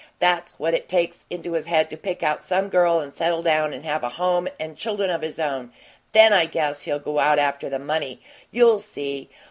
That's 0.17 0.59
when 0.59 0.73
he 0.73 0.79
takes 0.79 1.25
it 1.29 1.35
into 1.35 1.51
his 1.53 1.67
head 1.67 1.91
to 1.91 1.95
pick 1.95 2.23
out 2.23 2.43
some 2.43 2.69
girl 2.69 2.99
and 2.99 3.13
settle 3.13 3.43
down 3.43 3.71
and 3.71 3.85
have 3.85 4.03
a 4.03 4.09
home 4.09 4.47
and 4.59 4.75
chuldern 4.75 5.11
of 5.11 5.21
his 5.21 5.37
own. 5.37 5.71
THEN, 6.11 6.33
I 6.33 6.47
guess, 6.47 6.81
he'll 6.81 6.97
go 6.97 7.19
out 7.19 7.37
after 7.37 7.69
the 7.69 7.77
money! 7.77 8.19
You'll 8.49 8.79
see. 8.79 9.29